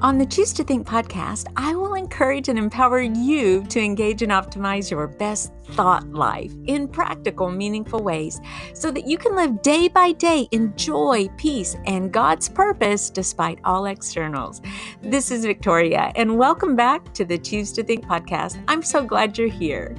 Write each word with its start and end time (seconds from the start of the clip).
On 0.00 0.16
the 0.16 0.26
Choose 0.26 0.52
to 0.52 0.62
Think 0.62 0.86
podcast, 0.86 1.48
I 1.56 1.74
will 1.74 1.94
encourage 1.94 2.48
and 2.48 2.56
empower 2.56 3.00
you 3.00 3.64
to 3.64 3.80
engage 3.80 4.22
and 4.22 4.30
optimize 4.30 4.92
your 4.92 5.08
best 5.08 5.52
thought 5.70 6.08
life 6.12 6.52
in 6.68 6.86
practical, 6.86 7.50
meaningful 7.50 8.04
ways 8.04 8.40
so 8.74 8.92
that 8.92 9.08
you 9.08 9.18
can 9.18 9.34
live 9.34 9.60
day 9.60 9.88
by 9.88 10.12
day 10.12 10.46
in 10.52 10.72
joy, 10.76 11.26
peace, 11.36 11.76
and 11.84 12.12
God's 12.12 12.48
purpose 12.48 13.10
despite 13.10 13.58
all 13.64 13.86
externals. 13.86 14.62
This 15.02 15.32
is 15.32 15.44
Victoria, 15.44 16.12
and 16.14 16.38
welcome 16.38 16.76
back 16.76 17.12
to 17.14 17.24
the 17.24 17.36
Choose 17.36 17.72
to 17.72 17.82
Think 17.82 18.06
podcast. 18.06 18.62
I'm 18.68 18.84
so 18.84 19.04
glad 19.04 19.36
you're 19.36 19.48
here. 19.48 19.96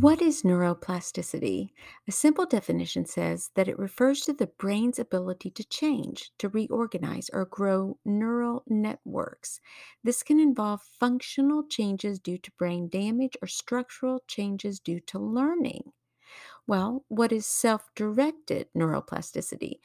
What 0.00 0.22
is 0.22 0.42
neuroplasticity? 0.44 1.72
A 2.06 2.12
simple 2.12 2.46
definition 2.46 3.04
says 3.04 3.50
that 3.54 3.66
it 3.66 3.76
refers 3.78 4.20
to 4.22 4.32
the 4.32 4.46
brain's 4.46 4.98
ability 5.00 5.50
to 5.50 5.64
change, 5.64 6.30
to 6.38 6.48
reorganize, 6.48 7.28
or 7.32 7.44
grow 7.44 7.98
neural 8.04 8.62
networks. 8.68 9.60
This 10.04 10.22
can 10.22 10.38
involve 10.38 10.82
functional 10.82 11.64
changes 11.66 12.20
due 12.20 12.38
to 12.38 12.52
brain 12.52 12.88
damage 12.88 13.36
or 13.42 13.48
structural 13.48 14.20
changes 14.28 14.78
due 14.78 15.00
to 15.00 15.18
learning. 15.18 15.92
Well, 16.66 17.04
what 17.08 17.32
is 17.32 17.46
self 17.46 17.94
directed 17.94 18.68
neuroplasticity? 18.76 19.80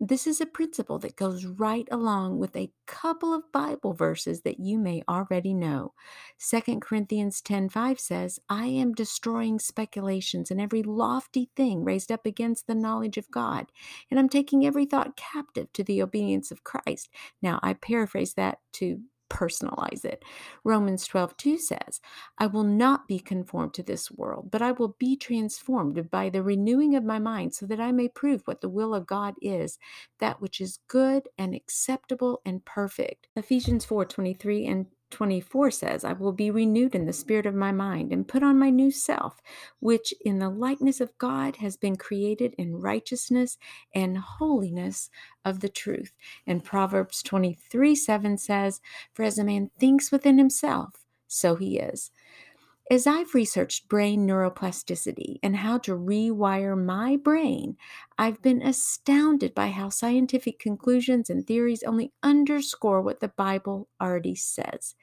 This 0.00 0.26
is 0.26 0.42
a 0.42 0.46
principle 0.46 0.98
that 0.98 1.16
goes 1.16 1.46
right 1.46 1.88
along 1.90 2.38
with 2.38 2.54
a 2.54 2.70
couple 2.86 3.32
of 3.32 3.50
Bible 3.50 3.94
verses 3.94 4.42
that 4.42 4.60
you 4.60 4.78
may 4.78 5.02
already 5.08 5.54
know. 5.54 5.94
2 6.38 6.80
Corinthians 6.80 7.40
10:5 7.40 7.98
says, 7.98 8.38
"I 8.48 8.66
am 8.66 8.92
destroying 8.92 9.58
speculations 9.58 10.50
and 10.50 10.60
every 10.60 10.82
lofty 10.82 11.50
thing 11.56 11.82
raised 11.82 12.12
up 12.12 12.26
against 12.26 12.66
the 12.66 12.74
knowledge 12.74 13.16
of 13.16 13.30
God, 13.30 13.72
and 14.10 14.20
I'm 14.20 14.28
taking 14.28 14.66
every 14.66 14.84
thought 14.84 15.16
captive 15.16 15.72
to 15.72 15.82
the 15.82 16.02
obedience 16.02 16.50
of 16.50 16.64
Christ." 16.64 17.08
Now, 17.40 17.58
I 17.62 17.72
paraphrase 17.72 18.34
that 18.34 18.60
to 18.74 19.02
personalize 19.28 20.04
it. 20.04 20.24
Romans 20.64 21.06
12, 21.06 21.36
2 21.36 21.58
says, 21.58 22.00
I 22.38 22.46
will 22.46 22.64
not 22.64 23.08
be 23.08 23.18
conformed 23.18 23.74
to 23.74 23.82
this 23.82 24.10
world, 24.10 24.50
but 24.50 24.62
I 24.62 24.72
will 24.72 24.96
be 24.98 25.16
transformed 25.16 26.10
by 26.10 26.28
the 26.28 26.42
renewing 26.42 26.94
of 26.94 27.04
my 27.04 27.18
mind 27.18 27.54
so 27.54 27.66
that 27.66 27.80
I 27.80 27.92
may 27.92 28.08
prove 28.08 28.42
what 28.44 28.60
the 28.60 28.68
will 28.68 28.94
of 28.94 29.06
God 29.06 29.34
is, 29.40 29.78
that 30.20 30.40
which 30.40 30.60
is 30.60 30.78
good 30.88 31.28
and 31.38 31.54
acceptable 31.54 32.40
and 32.44 32.64
perfect. 32.64 33.28
Ephesians 33.36 33.84
4, 33.84 34.04
23 34.04 34.66
and 34.66 34.86
24 35.10 35.70
says, 35.70 36.04
I 36.04 36.12
will 36.12 36.32
be 36.32 36.50
renewed 36.50 36.94
in 36.94 37.06
the 37.06 37.12
spirit 37.12 37.46
of 37.46 37.54
my 37.54 37.72
mind 37.72 38.12
and 38.12 38.26
put 38.26 38.42
on 38.42 38.58
my 38.58 38.70
new 38.70 38.90
self, 38.90 39.40
which 39.80 40.12
in 40.24 40.38
the 40.38 40.50
likeness 40.50 41.00
of 41.00 41.16
God 41.18 41.56
has 41.56 41.76
been 41.76 41.96
created 41.96 42.54
in 42.58 42.80
righteousness 42.80 43.58
and 43.94 44.18
holiness 44.18 45.10
of 45.44 45.60
the 45.60 45.68
truth. 45.68 46.12
And 46.46 46.64
Proverbs 46.64 47.22
23 47.22 47.94
7 47.94 48.38
says, 48.38 48.80
For 49.14 49.22
as 49.22 49.38
a 49.38 49.44
man 49.44 49.70
thinks 49.78 50.10
within 50.10 50.38
himself, 50.38 51.04
so 51.26 51.54
he 51.56 51.78
is. 51.78 52.10
As 52.88 53.04
I've 53.04 53.34
researched 53.34 53.88
brain 53.88 54.28
neuroplasticity 54.28 55.38
and 55.42 55.56
how 55.56 55.78
to 55.78 55.96
rewire 55.96 56.80
my 56.80 57.16
brain, 57.16 57.76
I've 58.18 58.40
been 58.40 58.62
astounded 58.62 59.54
by 59.54 59.68
how 59.68 59.90
scientific 59.90 60.58
conclusions 60.58 61.28
and 61.28 61.46
theories 61.46 61.82
only 61.82 62.12
underscore 62.22 63.02
what 63.02 63.20
the 63.20 63.28
Bible 63.28 63.88
already 64.00 64.34
says. 64.34 64.94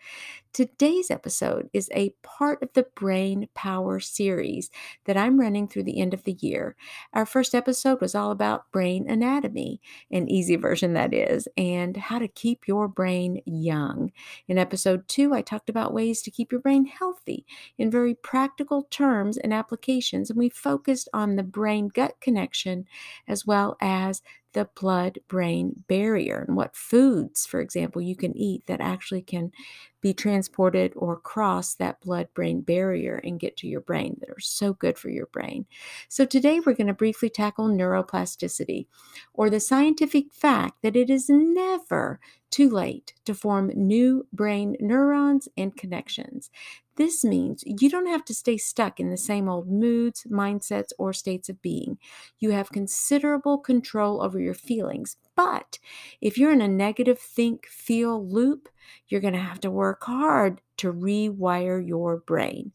Today's 0.51 1.11
episode 1.11 1.69
is 1.73 1.89
a 1.95 2.15
part 2.23 2.61
of 2.61 2.73
the 2.73 2.87
Brain 2.95 3.49
Power 3.55 3.99
series 3.99 4.69
that 5.05 5.17
I'm 5.17 5.39
running 5.39 5.67
through 5.67 5.83
the 5.83 5.99
end 5.99 6.13
of 6.13 6.23
the 6.25 6.37
year. 6.41 6.75
Our 7.13 7.25
first 7.25 7.55
episode 7.55 8.01
was 8.01 8.13
all 8.13 8.31
about 8.31 8.71
brain 8.71 9.09
anatomy, 9.09 9.81
an 10.11 10.29
easy 10.29 10.55
version 10.55 10.93
that 10.93 11.13
is, 11.13 11.47
and 11.57 11.97
how 11.97 12.19
to 12.19 12.27
keep 12.27 12.67
your 12.67 12.87
brain 12.87 13.41
young. 13.45 14.11
In 14.47 14.59
episode 14.59 15.07
two, 15.07 15.33
I 15.33 15.41
talked 15.41 15.69
about 15.69 15.93
ways 15.93 16.21
to 16.23 16.31
keep 16.31 16.51
your 16.51 16.61
brain 16.61 16.85
healthy 16.85 17.45
in 17.79 17.89
very 17.89 18.13
practical 18.13 18.83
terms 18.91 19.37
and 19.37 19.53
applications, 19.53 20.29
and 20.29 20.37
we 20.37 20.49
focused 20.49 21.09
on 21.13 21.35
the 21.35 21.43
brain 21.43 21.87
gut 21.87 22.15
connection 22.21 22.85
as 23.27 23.45
well 23.45 23.77
as 23.81 24.21
the 24.53 24.69
blood 24.79 25.19
brain 25.27 25.83
barrier 25.87 26.45
and 26.47 26.55
what 26.55 26.75
foods, 26.75 27.45
for 27.45 27.59
example, 27.59 28.01
you 28.01 28.15
can 28.15 28.37
eat 28.37 28.65
that 28.67 28.79
actually 28.81 29.21
can 29.21 29.51
be 29.99 30.13
transported 30.13 30.93
or 30.95 31.19
cross 31.19 31.73
that 31.75 31.99
blood 32.01 32.27
brain 32.33 32.61
barrier 32.61 33.19
and 33.23 33.39
get 33.39 33.57
to 33.57 33.67
your 33.67 33.81
brain 33.81 34.17
that 34.19 34.29
are 34.29 34.39
so 34.39 34.73
good 34.73 34.97
for 34.97 35.09
your 35.09 35.25
brain. 35.27 35.65
So, 36.07 36.25
today 36.25 36.59
we're 36.59 36.73
going 36.73 36.87
to 36.87 36.93
briefly 36.93 37.29
tackle 37.29 37.67
neuroplasticity 37.67 38.87
or 39.33 39.49
the 39.49 39.59
scientific 39.59 40.33
fact 40.33 40.81
that 40.83 40.95
it 40.95 41.09
is 41.09 41.29
never 41.29 42.19
too 42.51 42.69
late 42.69 43.13
to 43.25 43.33
form 43.33 43.71
new 43.75 44.27
brain 44.31 44.75
neurons 44.79 45.47
and 45.57 45.75
connections. 45.75 46.51
This 46.95 47.23
means 47.23 47.63
you 47.65 47.89
don't 47.89 48.07
have 48.07 48.23
to 48.25 48.35
stay 48.35 48.57
stuck 48.57 48.99
in 48.99 49.09
the 49.09 49.17
same 49.17 49.49
old 49.49 49.67
moods, 49.67 50.27
mindsets, 50.29 50.89
or 50.99 51.11
states 51.11 51.49
of 51.49 51.61
being. 51.61 51.97
You 52.39 52.51
have 52.51 52.71
considerable 52.71 53.57
control 53.57 54.21
over 54.21 54.39
your 54.39 54.53
feelings. 54.53 55.17
But 55.35 55.79
if 56.21 56.37
you're 56.37 56.51
in 56.51 56.61
a 56.61 56.67
negative 56.67 57.19
think 57.19 57.65
feel 57.65 58.23
loop, 58.27 58.69
you're 59.07 59.21
going 59.21 59.33
to 59.33 59.39
have 59.39 59.59
to 59.61 59.71
work 59.71 60.03
hard 60.03 60.61
to 60.77 60.93
rewire 60.93 61.85
your 61.85 62.17
brain. 62.17 62.71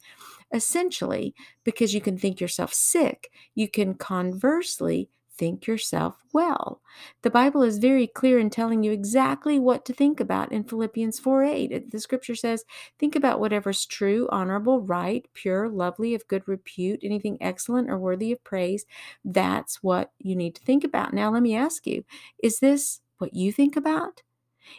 Essentially, 0.52 1.34
because 1.64 1.94
you 1.94 2.00
can 2.00 2.18
think 2.18 2.40
yourself 2.40 2.72
sick, 2.72 3.30
you 3.54 3.68
can 3.68 3.94
conversely 3.94 5.10
think 5.38 5.66
yourself 5.66 6.16
well. 6.32 6.80
The 7.22 7.30
Bible 7.30 7.62
is 7.62 7.78
very 7.78 8.06
clear 8.06 8.38
in 8.38 8.50
telling 8.50 8.82
you 8.82 8.92
exactly 8.92 9.58
what 9.58 9.84
to 9.86 9.92
think 9.92 10.20
about 10.20 10.52
in 10.52 10.64
Philippians 10.64 11.18
4 11.18 11.44
8. 11.44 11.90
The 11.90 12.00
scripture 12.00 12.34
says, 12.34 12.64
Think 12.98 13.16
about 13.16 13.40
whatever's 13.40 13.86
true, 13.86 14.28
honorable, 14.30 14.80
right, 14.82 15.24
pure, 15.34 15.68
lovely, 15.68 16.14
of 16.14 16.28
good 16.28 16.46
repute, 16.46 17.00
anything 17.02 17.38
excellent 17.40 17.88
or 17.90 17.98
worthy 17.98 18.32
of 18.32 18.42
praise. 18.44 18.84
That's 19.24 19.82
what 19.82 20.12
you 20.18 20.36
need 20.36 20.54
to 20.56 20.62
think 20.62 20.84
about. 20.84 21.14
Now, 21.14 21.30
let 21.30 21.42
me 21.42 21.56
ask 21.56 21.86
you, 21.86 22.04
is 22.42 22.58
this 22.60 23.00
what 23.18 23.34
you 23.34 23.52
think 23.52 23.76
about? 23.76 24.22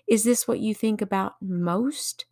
Is 0.07 0.23
this 0.23 0.47
what 0.47 0.59
you 0.59 0.75
think 0.75 1.01
about 1.01 1.35
most? 1.41 2.25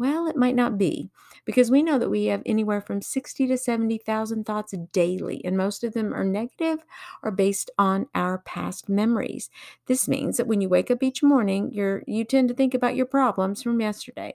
Well, 0.00 0.26
it 0.26 0.36
might 0.36 0.56
not 0.56 0.78
be 0.78 1.10
because 1.44 1.70
we 1.70 1.82
know 1.82 1.98
that 1.98 2.08
we 2.08 2.24
have 2.26 2.42
anywhere 2.46 2.80
from 2.80 3.02
60 3.02 3.46
to 3.48 3.58
70,000 3.58 4.46
thoughts 4.46 4.72
daily, 4.92 5.44
and 5.44 5.58
most 5.58 5.84
of 5.84 5.92
them 5.92 6.14
are 6.14 6.24
negative 6.24 6.86
or 7.22 7.30
based 7.30 7.70
on 7.78 8.08
our 8.14 8.38
past 8.38 8.88
memories. 8.88 9.50
This 9.88 10.08
means 10.08 10.38
that 10.38 10.46
when 10.46 10.62
you 10.62 10.70
wake 10.70 10.90
up 10.90 11.02
each 11.02 11.22
morning, 11.22 11.70
you're 11.72 12.02
you 12.06 12.24
tend 12.24 12.48
to 12.48 12.54
think 12.54 12.72
about 12.74 12.96
your 12.96 13.04
problems 13.06 13.62
from 13.62 13.80
yesterday. 13.80 14.32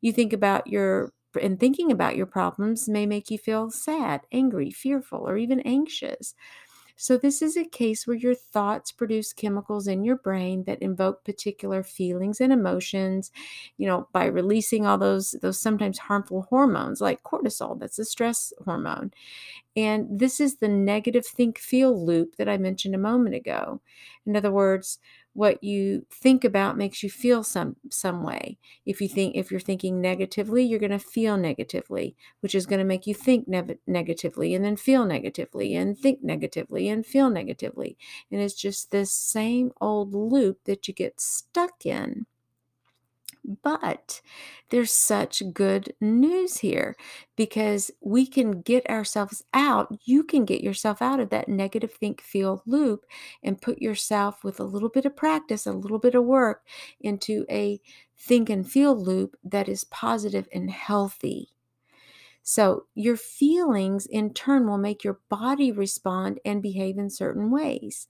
You 0.00 0.12
think 0.12 0.32
about 0.32 0.68
your 0.68 1.12
and 1.40 1.58
thinking 1.60 1.92
about 1.92 2.16
your 2.16 2.26
problems 2.26 2.88
may 2.88 3.06
make 3.06 3.30
you 3.32 3.38
feel 3.38 3.70
sad, 3.70 4.22
angry, 4.32 4.70
fearful, 4.70 5.28
or 5.28 5.36
even 5.36 5.60
anxious. 5.60 6.34
So, 7.02 7.16
this 7.16 7.40
is 7.40 7.56
a 7.56 7.64
case 7.64 8.06
where 8.06 8.14
your 8.16 8.34
thoughts 8.34 8.92
produce 8.92 9.32
chemicals 9.32 9.86
in 9.88 10.04
your 10.04 10.16
brain 10.16 10.64
that 10.64 10.82
invoke 10.82 11.24
particular 11.24 11.82
feelings 11.82 12.42
and 12.42 12.52
emotions, 12.52 13.32
you 13.78 13.86
know, 13.86 14.06
by 14.12 14.26
releasing 14.26 14.86
all 14.86 14.98
those, 14.98 15.30
those 15.40 15.58
sometimes 15.58 15.98
harmful 15.98 16.42
hormones 16.50 17.00
like 17.00 17.22
cortisol, 17.22 17.78
that's 17.80 17.98
a 17.98 18.04
stress 18.04 18.52
hormone. 18.66 19.12
And 19.76 20.18
this 20.18 20.40
is 20.40 20.56
the 20.56 20.68
negative 20.68 21.26
think 21.26 21.58
feel 21.58 22.04
loop 22.04 22.36
that 22.36 22.48
I 22.48 22.58
mentioned 22.58 22.94
a 22.94 22.98
moment 22.98 23.34
ago. 23.34 23.80
In 24.26 24.36
other 24.36 24.52
words, 24.52 24.98
what 25.40 25.64
you 25.64 26.06
think 26.12 26.44
about 26.44 26.76
makes 26.76 27.02
you 27.02 27.10
feel 27.10 27.42
some 27.42 27.76
some 27.90 28.22
way. 28.22 28.58
If 28.84 29.00
you 29.00 29.08
think 29.08 29.34
if 29.36 29.50
you're 29.50 29.60
thinking 29.68 30.00
negatively, 30.00 30.62
you're 30.64 30.78
going 30.86 30.98
to 31.00 31.10
feel 31.16 31.36
negatively, 31.38 32.14
which 32.40 32.54
is 32.54 32.66
going 32.66 32.78
to 32.80 32.84
make 32.92 33.06
you 33.06 33.14
think 33.14 33.48
ne- 33.48 33.78
negatively 33.86 34.54
and 34.54 34.64
then 34.64 34.76
feel 34.76 35.04
negatively 35.06 35.74
and 35.74 35.98
think 35.98 36.22
negatively 36.22 36.88
and 36.88 37.06
feel 37.06 37.30
negatively. 37.30 37.96
And 38.30 38.40
it's 38.40 38.54
just 38.54 38.90
this 38.90 39.12
same 39.12 39.72
old 39.80 40.12
loop 40.14 40.58
that 40.64 40.86
you 40.86 40.94
get 40.94 41.20
stuck 41.20 41.86
in. 41.86 42.26
But 43.62 44.20
there's 44.70 44.92
such 44.92 45.42
good 45.52 45.94
news 46.00 46.58
here 46.58 46.96
because 47.36 47.90
we 48.00 48.26
can 48.26 48.60
get 48.62 48.88
ourselves 48.88 49.42
out. 49.54 49.88
You 50.04 50.22
can 50.24 50.44
get 50.44 50.62
yourself 50.62 51.02
out 51.02 51.20
of 51.20 51.30
that 51.30 51.48
negative 51.48 51.92
think 51.92 52.20
feel 52.20 52.62
loop 52.66 53.06
and 53.42 53.60
put 53.60 53.78
yourself 53.78 54.44
with 54.44 54.60
a 54.60 54.64
little 54.64 54.88
bit 54.90 55.04
of 55.06 55.16
practice, 55.16 55.66
a 55.66 55.72
little 55.72 55.98
bit 55.98 56.14
of 56.14 56.24
work 56.24 56.66
into 57.00 57.44
a 57.50 57.80
think 58.18 58.50
and 58.50 58.70
feel 58.70 58.94
loop 58.94 59.36
that 59.44 59.68
is 59.68 59.84
positive 59.84 60.48
and 60.52 60.70
healthy. 60.70 61.50
So, 62.42 62.86
your 62.94 63.16
feelings 63.16 64.06
in 64.06 64.32
turn 64.34 64.66
will 64.66 64.78
make 64.78 65.04
your 65.04 65.20
body 65.28 65.70
respond 65.72 66.40
and 66.44 66.62
behave 66.62 66.98
in 66.98 67.10
certain 67.10 67.50
ways. 67.50 68.08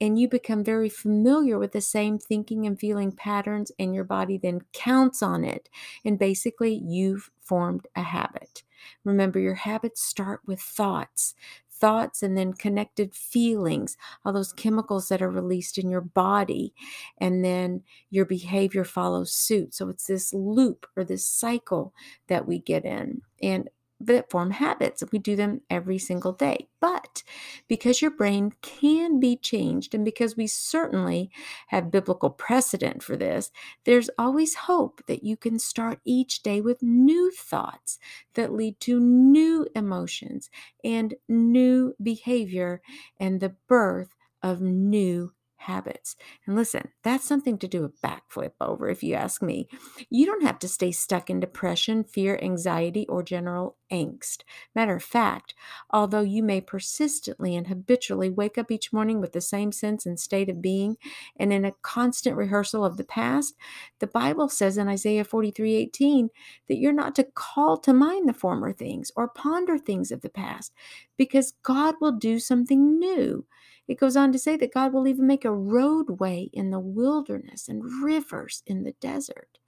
And 0.00 0.18
you 0.18 0.28
become 0.28 0.64
very 0.64 0.88
familiar 0.88 1.58
with 1.58 1.72
the 1.72 1.80
same 1.80 2.18
thinking 2.18 2.66
and 2.66 2.78
feeling 2.78 3.12
patterns, 3.12 3.72
and 3.78 3.94
your 3.94 4.04
body 4.04 4.38
then 4.38 4.62
counts 4.72 5.22
on 5.22 5.44
it. 5.44 5.68
And 6.04 6.18
basically, 6.18 6.74
you've 6.74 7.30
formed 7.42 7.86
a 7.96 8.02
habit. 8.02 8.62
Remember, 9.04 9.38
your 9.38 9.54
habits 9.56 10.02
start 10.02 10.40
with 10.46 10.60
thoughts. 10.60 11.34
Thoughts 11.80 12.22
and 12.22 12.36
then 12.36 12.52
connected 12.52 13.14
feelings, 13.14 13.96
all 14.24 14.32
those 14.32 14.52
chemicals 14.52 15.08
that 15.08 15.22
are 15.22 15.30
released 15.30 15.78
in 15.78 15.90
your 15.90 16.00
body, 16.00 16.72
and 17.18 17.44
then 17.44 17.82
your 18.10 18.24
behavior 18.24 18.84
follows 18.84 19.32
suit. 19.32 19.74
So 19.74 19.88
it's 19.88 20.06
this 20.06 20.32
loop 20.32 20.86
or 20.96 21.04
this 21.04 21.26
cycle 21.26 21.92
that 22.28 22.46
we 22.46 22.58
get 22.58 22.84
in. 22.84 23.22
And 23.42 23.68
that 24.00 24.30
form 24.30 24.52
habits. 24.52 25.02
We 25.12 25.18
do 25.18 25.36
them 25.36 25.60
every 25.70 25.98
single 25.98 26.32
day. 26.32 26.68
But 26.80 27.22
because 27.66 28.00
your 28.00 28.10
brain 28.12 28.52
can 28.62 29.18
be 29.20 29.36
changed, 29.36 29.94
and 29.94 30.04
because 30.04 30.36
we 30.36 30.46
certainly 30.46 31.30
have 31.68 31.90
biblical 31.90 32.30
precedent 32.30 33.02
for 33.02 33.16
this, 33.16 33.50
there's 33.84 34.10
always 34.18 34.54
hope 34.54 35.02
that 35.06 35.24
you 35.24 35.36
can 35.36 35.58
start 35.58 36.00
each 36.04 36.42
day 36.42 36.60
with 36.60 36.82
new 36.82 37.30
thoughts 37.32 37.98
that 38.34 38.52
lead 38.52 38.78
to 38.80 39.00
new 39.00 39.66
emotions 39.74 40.50
and 40.84 41.14
new 41.28 41.94
behavior 42.02 42.80
and 43.18 43.40
the 43.40 43.54
birth 43.66 44.14
of 44.42 44.60
new 44.60 45.32
habits. 45.58 46.16
And 46.46 46.56
listen, 46.56 46.88
that's 47.02 47.24
something 47.24 47.58
to 47.58 47.68
do 47.68 47.84
a 47.84 48.06
backflip 48.06 48.52
over, 48.60 48.88
if 48.88 49.02
you 49.02 49.14
ask 49.14 49.42
me. 49.42 49.68
You 50.08 50.26
don't 50.26 50.42
have 50.42 50.58
to 50.60 50.68
stay 50.68 50.92
stuck 50.92 51.28
in 51.30 51.40
depression, 51.40 52.04
fear, 52.04 52.38
anxiety, 52.42 53.06
or 53.08 53.22
general 53.22 53.76
angst. 53.92 54.42
Matter 54.74 54.96
of 54.96 55.02
fact, 55.02 55.54
although 55.90 56.20
you 56.20 56.42
may 56.42 56.60
persistently 56.60 57.56
and 57.56 57.66
habitually 57.66 58.30
wake 58.30 58.58
up 58.58 58.70
each 58.70 58.92
morning 58.92 59.20
with 59.20 59.32
the 59.32 59.40
same 59.40 59.72
sense 59.72 60.06
and 60.06 60.18
state 60.18 60.48
of 60.48 60.62
being 60.62 60.96
and 61.36 61.52
in 61.52 61.64
a 61.64 61.74
constant 61.82 62.36
rehearsal 62.36 62.84
of 62.84 62.96
the 62.96 63.04
past, 63.04 63.54
the 63.98 64.06
Bible 64.06 64.48
says 64.48 64.78
in 64.78 64.88
Isaiah 64.88 65.24
43 65.24 65.74
18 65.74 66.30
that 66.68 66.78
you're 66.78 66.92
not 66.92 67.14
to 67.16 67.24
call 67.24 67.76
to 67.78 67.92
mind 67.92 68.28
the 68.28 68.34
former 68.34 68.72
things 68.72 69.10
or 69.16 69.28
ponder 69.28 69.78
things 69.78 70.10
of 70.10 70.20
the 70.20 70.28
past 70.28 70.72
because 71.16 71.54
God 71.62 71.96
will 72.00 72.12
do 72.12 72.38
something 72.38 72.98
new. 72.98 73.46
It 73.88 73.98
goes 73.98 74.16
on 74.16 74.32
to 74.32 74.38
say 74.38 74.56
that 74.56 74.74
God 74.74 74.92
will 74.92 75.08
even 75.08 75.26
make 75.26 75.44
a 75.44 75.52
roadway 75.52 76.50
in 76.52 76.70
the 76.70 76.78
wilderness 76.80 77.68
and 77.68 78.04
rivers 78.04 78.62
in 78.66 78.84
the 78.84 78.92
desert. 79.00 79.58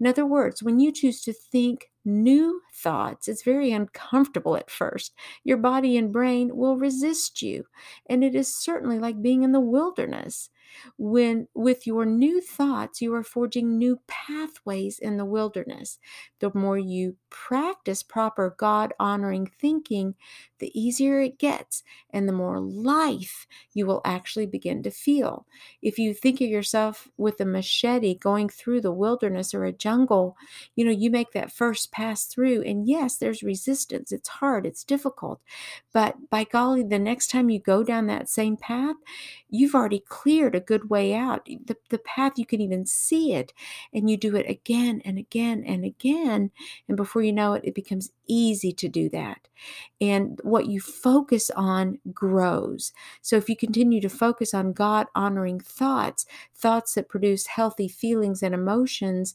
In 0.00 0.06
other 0.06 0.26
words, 0.26 0.62
when 0.62 0.80
you 0.80 0.92
choose 0.92 1.20
to 1.22 1.32
think 1.32 1.90
new 2.04 2.62
thoughts, 2.72 3.28
it's 3.28 3.42
very 3.42 3.72
uncomfortable 3.72 4.56
at 4.56 4.70
first. 4.70 5.14
Your 5.44 5.56
body 5.56 5.96
and 5.96 6.12
brain 6.12 6.56
will 6.56 6.76
resist 6.76 7.42
you, 7.42 7.66
and 8.06 8.22
it 8.24 8.34
is 8.34 8.54
certainly 8.54 8.98
like 8.98 9.22
being 9.22 9.42
in 9.42 9.52
the 9.52 9.60
wilderness. 9.60 10.50
When 10.96 11.48
with 11.54 11.86
your 11.86 12.04
new 12.06 12.40
thoughts, 12.40 13.00
you 13.00 13.14
are 13.14 13.22
forging 13.22 13.78
new 13.78 14.00
pathways 14.06 14.98
in 14.98 15.16
the 15.16 15.24
wilderness. 15.24 15.98
The 16.40 16.50
more 16.54 16.78
you 16.78 17.16
practice 17.30 18.02
proper 18.02 18.54
God 18.58 18.92
honoring 19.00 19.46
thinking, 19.46 20.14
the 20.58 20.78
easier 20.78 21.20
it 21.20 21.38
gets 21.38 21.82
and 22.10 22.28
the 22.28 22.32
more 22.32 22.60
life 22.60 23.46
you 23.72 23.86
will 23.86 24.00
actually 24.04 24.46
begin 24.46 24.82
to 24.82 24.90
feel. 24.90 25.46
If 25.82 25.98
you 25.98 26.14
think 26.14 26.40
of 26.40 26.48
yourself 26.48 27.08
with 27.16 27.40
a 27.40 27.44
machete 27.44 28.14
going 28.14 28.48
through 28.48 28.80
the 28.80 28.92
wilderness 28.92 29.52
or 29.52 29.64
a 29.64 29.72
jungle, 29.72 30.36
you 30.76 30.84
know, 30.84 30.90
you 30.90 31.10
make 31.10 31.32
that 31.32 31.52
first 31.52 31.92
pass 31.92 32.24
through, 32.26 32.62
and 32.62 32.88
yes, 32.88 33.16
there's 33.16 33.42
resistance. 33.42 34.12
It's 34.12 34.28
hard, 34.28 34.66
it's 34.66 34.84
difficult. 34.84 35.40
But 35.92 36.30
by 36.30 36.44
golly, 36.44 36.82
the 36.82 36.98
next 36.98 37.30
time 37.30 37.50
you 37.50 37.58
go 37.60 37.82
down 37.82 38.06
that 38.06 38.28
same 38.28 38.56
path, 38.56 38.96
you've 39.48 39.74
already 39.74 40.00
cleared 40.08 40.53
a 40.54 40.60
good 40.60 40.90
way 40.90 41.14
out. 41.14 41.46
The, 41.46 41.76
the 41.90 41.98
path, 41.98 42.32
you 42.36 42.46
can 42.46 42.60
even 42.60 42.86
see 42.86 43.32
it, 43.34 43.52
and 43.92 44.08
you 44.08 44.16
do 44.16 44.36
it 44.36 44.48
again 44.48 45.02
and 45.04 45.18
again 45.18 45.64
and 45.66 45.84
again. 45.84 46.50
And 46.88 46.96
before 46.96 47.22
you 47.22 47.32
know 47.32 47.54
it, 47.54 47.64
it 47.64 47.74
becomes 47.74 48.12
easy 48.26 48.72
to 48.72 48.88
do 48.88 49.08
that. 49.10 49.48
And 50.00 50.40
what 50.42 50.66
you 50.66 50.80
focus 50.80 51.50
on 51.50 51.98
grows. 52.12 52.92
So 53.22 53.36
if 53.36 53.48
you 53.48 53.56
continue 53.56 54.00
to 54.00 54.08
focus 54.08 54.54
on 54.54 54.72
God 54.72 55.06
honoring 55.14 55.60
thoughts, 55.60 56.26
thoughts 56.54 56.94
that 56.94 57.08
produce 57.08 57.46
healthy 57.46 57.88
feelings 57.88 58.42
and 58.42 58.54
emotions, 58.54 59.34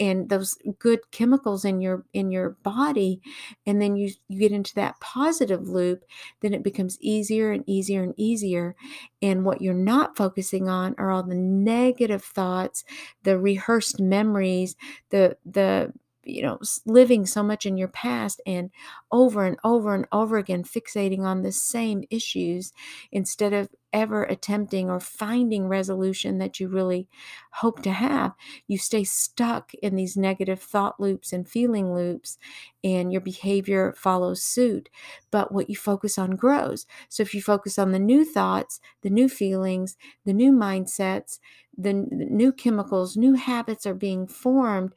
and 0.00 0.28
those 0.30 0.56
good 0.78 1.00
chemicals 1.12 1.64
in 1.64 1.80
your 1.80 2.04
in 2.12 2.30
your 2.32 2.50
body 2.62 3.20
and 3.66 3.80
then 3.80 3.94
you 3.96 4.10
you 4.28 4.40
get 4.40 4.52
into 4.52 4.74
that 4.74 4.98
positive 5.00 5.68
loop 5.68 6.04
then 6.40 6.54
it 6.54 6.62
becomes 6.62 6.98
easier 7.00 7.52
and 7.52 7.64
easier 7.66 8.02
and 8.02 8.14
easier. 8.16 8.74
And 9.22 9.44
what 9.44 9.60
you're 9.60 9.74
not 9.74 10.16
focusing 10.16 10.68
on 10.68 10.94
are 10.98 11.10
all 11.10 11.22
the 11.22 11.34
negative 11.34 12.24
thoughts 12.24 12.84
the 13.22 13.38
rehearsed 13.38 14.00
memories 14.00 14.76
the 15.10 15.36
the 15.44 15.92
you 16.24 16.42
know 16.42 16.58
living 16.84 17.24
so 17.26 17.42
much 17.42 17.64
in 17.64 17.76
your 17.78 17.88
past 17.88 18.40
and 18.46 18.70
over 19.10 19.44
and 19.44 19.56
over 19.64 19.94
and 19.94 20.06
over 20.12 20.36
again 20.38 20.62
fixating 20.62 21.20
on 21.20 21.42
the 21.42 21.52
same 21.52 22.04
issues 22.10 22.72
instead 23.10 23.52
of 23.52 23.68
ever 23.92 24.22
attempting 24.24 24.88
or 24.88 25.00
finding 25.00 25.66
resolution 25.66 26.38
that 26.38 26.60
you 26.60 26.68
really 26.68 27.08
hope 27.54 27.82
to 27.82 27.90
have 27.90 28.32
you 28.68 28.78
stay 28.78 29.02
stuck 29.02 29.72
in 29.82 29.96
these 29.96 30.16
negative 30.16 30.60
thought 30.60 31.00
loops 31.00 31.32
and 31.32 31.48
feeling 31.48 31.92
loops 31.94 32.38
and 32.84 33.12
your 33.12 33.20
behavior 33.20 33.92
follows 33.96 34.42
suit. 34.42 34.88
But 35.30 35.52
what 35.52 35.68
you 35.68 35.76
focus 35.76 36.18
on 36.18 36.36
grows. 36.36 36.86
So 37.08 37.22
if 37.22 37.34
you 37.34 37.42
focus 37.42 37.78
on 37.78 37.92
the 37.92 37.98
new 37.98 38.24
thoughts 38.24 38.80
the 39.02 39.10
new 39.10 39.28
feelings 39.28 39.96
the 40.24 40.32
new 40.32 40.52
mindsets 40.52 41.38
the 41.76 41.92
new 41.92 42.52
chemicals 42.52 43.16
new 43.16 43.34
habits 43.34 43.86
are 43.86 43.94
being 43.94 44.26
formed 44.26 44.94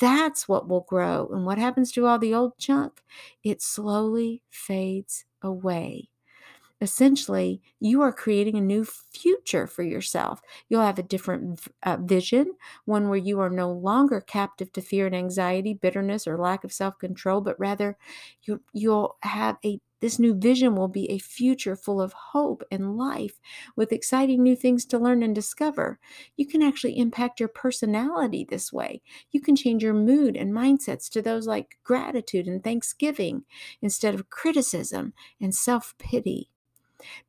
that's 0.00 0.48
what 0.48 0.68
will 0.68 0.82
grow. 0.82 1.28
And 1.32 1.46
what 1.46 1.58
happens 1.58 1.92
to 1.92 2.06
all 2.06 2.18
the 2.18 2.34
old 2.34 2.58
junk? 2.58 3.02
It 3.44 3.62
slowly 3.62 4.42
fades 4.50 5.26
away. 5.42 6.10
Essentially, 6.82 7.62
you 7.80 8.02
are 8.02 8.12
creating 8.12 8.56
a 8.56 8.60
new 8.62 8.84
future 8.84 9.66
for 9.66 9.82
yourself. 9.82 10.40
You'll 10.68 10.82
have 10.82 10.98
a 10.98 11.02
different 11.02 11.60
uh, 11.82 11.98
vision, 12.00 12.54
one 12.86 13.08
where 13.08 13.18
you 13.18 13.40
are 13.40 13.50
no 13.50 13.70
longer 13.72 14.20
captive 14.20 14.72
to 14.72 14.82
fear 14.82 15.06
and 15.06 15.14
anxiety, 15.14 15.74
bitterness, 15.74 16.26
or 16.26 16.38
lack 16.38 16.64
of 16.64 16.72
self 16.72 16.98
control, 16.98 17.42
but 17.42 17.60
rather 17.60 17.98
you, 18.44 18.62
you'll 18.72 19.16
have 19.22 19.58
a 19.64 19.80
this 20.00 20.18
new 20.18 20.34
vision 20.34 20.74
will 20.74 20.88
be 20.88 21.10
a 21.10 21.18
future 21.18 21.76
full 21.76 22.00
of 22.00 22.12
hope 22.12 22.62
and 22.70 22.96
life 22.96 23.38
with 23.76 23.92
exciting 23.92 24.42
new 24.42 24.56
things 24.56 24.84
to 24.86 24.98
learn 24.98 25.22
and 25.22 25.34
discover. 25.34 25.98
You 26.36 26.46
can 26.46 26.62
actually 26.62 26.98
impact 26.98 27.40
your 27.40 27.48
personality 27.48 28.44
this 28.48 28.72
way. 28.72 29.02
You 29.30 29.40
can 29.40 29.56
change 29.56 29.82
your 29.82 29.94
mood 29.94 30.36
and 30.36 30.52
mindsets 30.52 31.08
to 31.10 31.22
those 31.22 31.46
like 31.46 31.78
gratitude 31.84 32.46
and 32.46 32.62
thanksgiving 32.62 33.44
instead 33.82 34.14
of 34.14 34.30
criticism 34.30 35.12
and 35.40 35.54
self 35.54 35.94
pity. 35.98 36.50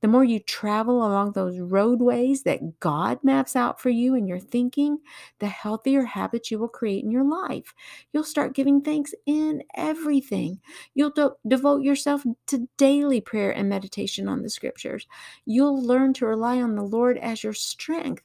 The 0.02 0.08
more 0.08 0.24
you 0.24 0.40
travel 0.40 0.98
along 0.98 1.32
those 1.32 1.60
roadways 1.60 2.44
that 2.44 2.80
God 2.80 3.20
maps 3.24 3.56
out 3.56 3.80
for 3.82 3.90
you 3.90 4.16
in 4.16 4.28
your 4.28 4.40
thinking, 4.40 5.00
the 5.40 5.48
healthier 5.48 6.04
habits 6.06 6.52
you 6.52 6.60
will 6.60 6.68
create 6.68 7.04
in 7.04 7.12
your 7.12 7.24
life. 7.24 7.74
You'll 8.14 8.24
start 8.24 8.56
giving 8.56 8.82
thanks 8.82 9.14
in 9.26 9.64
everything. 9.76 10.60
You'll 10.94 11.12
de- 11.12 11.32
devote 11.48 11.84
yourself 11.84 12.24
to 12.48 12.68
daily 12.78 13.22
prayer 13.22 13.52
and 13.52 13.70
meditation 13.70 14.28
on 14.28 14.42
the 14.42 14.50
scriptures. 14.50 15.08
You'll 15.46 15.82
learn 15.82 16.14
to 16.16 16.26
rely 16.26 16.62
on 16.62 16.76
the 16.76 16.84
Lord 16.84 17.18
as 17.18 17.44
your 17.44 17.54
strength. 17.54 18.24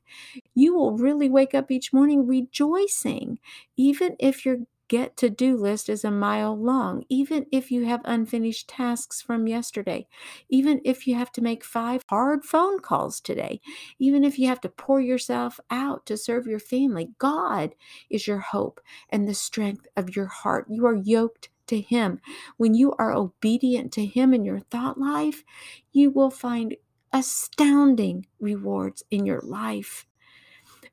You 0.55 0.75
will 0.75 0.97
really 0.97 1.29
wake 1.31 1.55
up 1.55 1.71
each 1.71 1.93
morning 1.93 2.27
rejoicing, 2.27 3.39
even 3.77 4.17
if 4.19 4.45
you're 4.45 4.61
get 4.89 5.17
to 5.19 5.31
do 5.31 5.57
list 5.57 5.89
is 5.89 6.05
a 6.05 6.11
mile 6.11 6.57
long, 6.57 7.05
even 7.09 7.47
if 7.53 7.71
you 7.71 7.85
have 7.85 8.01
unfinished 8.05 8.69
tasks 8.69 9.21
from 9.23 9.47
yesterday, 9.47 10.07
even 10.49 10.81
if 10.85 11.07
you 11.07 11.15
have 11.15 11.33
to 11.33 11.41
make 11.41 11.65
five 11.65 12.03
hard 12.09 12.45
phone 12.45 12.81
calls 12.81 13.21
today, 13.21 13.61
even 13.99 14.25
if 14.25 14.39
you 14.39 14.49
have 14.49 14.61
to 14.61 14.69
pour 14.69 15.01
yourself 15.01 15.59
out 15.71 16.07
to 16.07 16.17
serve 16.17 16.47
your 16.47 16.59
family. 16.59 17.11
God 17.19 17.75
is 18.11 18.27
your 18.27 18.39
hope 18.39 18.81
and 19.11 19.29
the 19.29 19.35
strength 19.35 19.87
of 19.97 20.15
your 20.15 20.27
heart. 20.27 20.67
You 20.69 20.87
are 20.87 20.95
yoked 20.95 21.49
to 21.67 21.81
Him. 21.81 22.21
When 22.57 22.75
you 22.75 22.93
are 22.99 23.13
obedient 23.13 23.93
to 23.95 24.05
Him 24.05 24.33
in 24.33 24.45
your 24.45 24.61
thought 24.61 24.99
life, 24.99 25.45
you 25.93 26.11
will 26.11 26.31
find 26.31 26.77
astounding 27.13 28.27
rewards 28.41 29.03
in 29.11 29.27
your 29.27 29.41
life. 29.41 30.07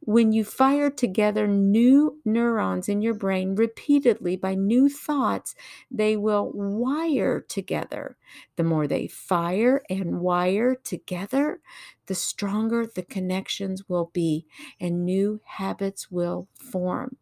When 0.06 0.34
you 0.34 0.44
fire 0.44 0.90
together 0.90 1.48
new 1.48 2.20
neurons 2.26 2.90
in 2.90 3.02
your 3.02 3.14
brain 3.14 3.56
repeatedly 3.56 4.36
by 4.36 4.54
new 4.54 4.90
thoughts, 4.90 5.56
they 5.90 6.18
will 6.18 6.52
wire 6.54 7.40
together. 7.40 8.18
The 8.58 8.66
more 8.66 8.86
they 8.86 9.08
fire 9.08 9.82
and 9.90 10.20
wire 10.20 10.76
together, 10.76 11.62
the 12.08 12.16
stronger 12.16 12.86
the 12.86 13.04
connections 13.04 13.88
will 13.88 14.12
be 14.14 14.46
and 14.78 15.06
new 15.06 15.40
habits 15.46 16.12
will 16.12 16.50
form. 16.54 17.16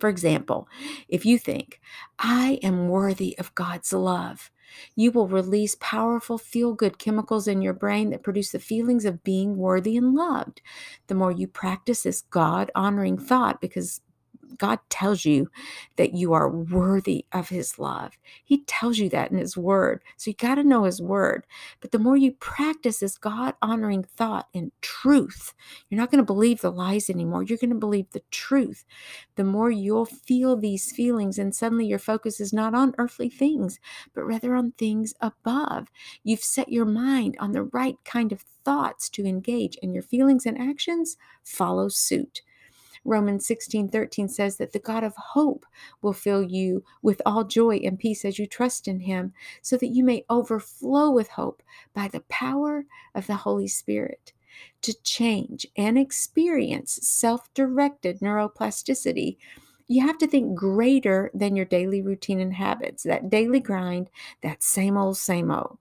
For 0.00 0.08
example, 0.08 0.68
if 1.08 1.24
you 1.24 1.38
think, 1.38 1.80
I 2.18 2.58
am 2.62 2.88
worthy 2.88 3.38
of 3.38 3.54
God's 3.54 3.92
love, 3.92 4.50
you 4.96 5.10
will 5.10 5.28
release 5.28 5.76
powerful 5.80 6.38
feel 6.38 6.74
good 6.74 6.98
chemicals 6.98 7.48
in 7.48 7.62
your 7.62 7.72
brain 7.72 8.10
that 8.10 8.22
produce 8.22 8.50
the 8.50 8.58
feelings 8.58 9.04
of 9.04 9.24
being 9.24 9.56
worthy 9.56 9.96
and 9.96 10.14
loved. 10.14 10.60
The 11.06 11.14
more 11.14 11.32
you 11.32 11.46
practice 11.46 12.02
this 12.02 12.22
God 12.22 12.70
honoring 12.74 13.18
thought, 13.18 13.60
because 13.60 14.00
God 14.56 14.78
tells 14.88 15.24
you 15.24 15.50
that 15.96 16.14
you 16.14 16.32
are 16.32 16.50
worthy 16.50 17.26
of 17.32 17.48
His 17.50 17.78
love. 17.78 18.12
He 18.44 18.62
tells 18.64 18.98
you 18.98 19.08
that 19.10 19.30
in 19.30 19.38
His 19.38 19.56
Word. 19.56 20.02
So 20.16 20.30
you 20.30 20.36
got 20.36 20.56
to 20.56 20.64
know 20.64 20.84
His 20.84 21.02
Word. 21.02 21.46
But 21.80 21.92
the 21.92 21.98
more 21.98 22.16
you 22.16 22.32
practice 22.32 23.00
this 23.00 23.18
God 23.18 23.54
honoring 23.60 24.04
thought 24.04 24.48
and 24.54 24.72
truth, 24.80 25.54
you're 25.88 26.00
not 26.00 26.10
going 26.10 26.22
to 26.22 26.26
believe 26.26 26.60
the 26.60 26.72
lies 26.72 27.10
anymore. 27.10 27.42
You're 27.42 27.58
going 27.58 27.70
to 27.70 27.76
believe 27.76 28.10
the 28.10 28.22
truth. 28.30 28.84
The 29.36 29.44
more 29.44 29.70
you'll 29.70 30.06
feel 30.06 30.56
these 30.56 30.92
feelings, 30.92 31.38
and 31.38 31.54
suddenly 31.54 31.86
your 31.86 31.98
focus 31.98 32.40
is 32.40 32.52
not 32.52 32.74
on 32.74 32.94
earthly 32.98 33.28
things, 33.28 33.78
but 34.14 34.24
rather 34.24 34.54
on 34.54 34.72
things 34.72 35.14
above. 35.20 35.88
You've 36.24 36.44
set 36.44 36.70
your 36.70 36.84
mind 36.86 37.36
on 37.38 37.52
the 37.52 37.62
right 37.64 37.96
kind 38.04 38.32
of 38.32 38.44
thoughts 38.64 39.08
to 39.10 39.26
engage, 39.26 39.78
and 39.82 39.94
your 39.94 40.02
feelings 40.02 40.46
and 40.46 40.58
actions 40.58 41.16
follow 41.44 41.88
suit. 41.88 42.42
Romans 43.04 43.46
16 43.46 43.88
13 43.88 44.28
says 44.28 44.56
that 44.56 44.72
the 44.72 44.78
God 44.78 45.04
of 45.04 45.14
hope 45.16 45.66
will 46.02 46.12
fill 46.12 46.42
you 46.42 46.84
with 47.02 47.22
all 47.24 47.44
joy 47.44 47.76
and 47.76 47.98
peace 47.98 48.24
as 48.24 48.38
you 48.38 48.46
trust 48.46 48.88
in 48.88 49.00
him, 49.00 49.32
so 49.62 49.76
that 49.76 49.88
you 49.88 50.04
may 50.04 50.24
overflow 50.28 51.10
with 51.10 51.28
hope 51.28 51.62
by 51.94 52.08
the 52.08 52.24
power 52.28 52.84
of 53.14 53.26
the 53.26 53.36
Holy 53.36 53.68
Spirit. 53.68 54.32
To 54.82 54.94
change 55.02 55.66
and 55.76 55.98
experience 55.98 56.98
self 57.02 57.52
directed 57.54 58.20
neuroplasticity, 58.20 59.36
you 59.88 60.06
have 60.06 60.18
to 60.18 60.26
think 60.26 60.54
greater 60.54 61.30
than 61.32 61.56
your 61.56 61.64
daily 61.64 62.02
routine 62.02 62.40
and 62.40 62.54
habits, 62.54 63.02
that 63.04 63.30
daily 63.30 63.60
grind, 63.60 64.10
that 64.42 64.62
same 64.62 64.96
old, 64.96 65.16
same 65.16 65.50
old. 65.50 65.78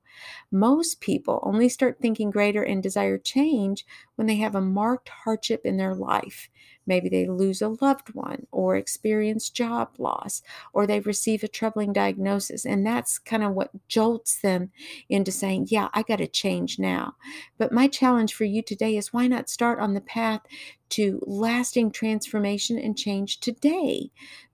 Most 0.51 1.01
people 1.01 1.39
only 1.43 1.69
start 1.69 1.99
thinking 1.99 2.31
greater 2.31 2.63
and 2.63 2.81
desire 2.81 3.17
change 3.17 3.85
when 4.15 4.27
they 4.27 4.37
have 4.37 4.55
a 4.55 4.61
marked 4.61 5.09
hardship 5.09 5.61
in 5.65 5.77
their 5.77 5.95
life. 5.95 6.49
Maybe 6.87 7.09
they 7.09 7.27
lose 7.27 7.61
a 7.61 7.75
loved 7.81 8.15
one 8.15 8.47
or 8.49 8.77
experience 8.77 9.49
job 9.49 9.89
loss 9.97 10.41
or 10.73 10.87
they 10.87 11.01
receive 11.01 11.43
a 11.43 11.47
troubling 11.47 11.91
diagnosis. 11.91 12.65
And 12.65 12.85
that's 12.85 13.19
kind 13.19 13.43
of 13.43 13.53
what 13.53 13.71
jolts 13.89 14.39
them 14.39 14.71
into 15.09 15.31
saying, 15.31 15.67
Yeah, 15.69 15.89
I 15.93 16.01
got 16.01 16.17
to 16.17 16.27
change 16.27 16.79
now. 16.79 17.15
But 17.57 17.73
my 17.73 17.87
challenge 17.87 18.33
for 18.33 18.45
you 18.45 18.61
today 18.61 18.95
is 18.95 19.11
why 19.11 19.27
not 19.27 19.49
start 19.49 19.79
on 19.79 19.93
the 19.93 20.01
path 20.01 20.41
to 20.89 21.21
lasting 21.25 21.91
transformation 21.91 22.79
and 22.79 22.97
change 22.97 23.41
today 23.41 24.11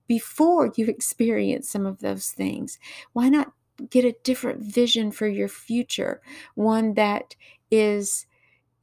before 0.08 0.72
you 0.76 0.86
experience 0.88 1.70
some 1.70 1.86
of 1.86 2.00
those 2.00 2.32
things? 2.32 2.80
Why 3.14 3.30
not 3.30 3.54
get 3.90 4.06
a 4.06 4.16
different 4.24 4.62
vision 4.62 5.12
for 5.12 5.28
your 5.28 5.48
future? 5.48 6.22
One 6.56 6.94
that 6.96 7.36
is 7.72 8.26